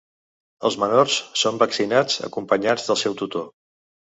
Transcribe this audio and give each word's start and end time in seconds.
Els 0.69 0.77
menors 0.83 1.17
són 1.43 1.61
vaccinats 1.65 2.17
acompanyats 2.29 2.89
del 2.89 3.01
seu 3.03 3.19
tutor. 3.21 3.47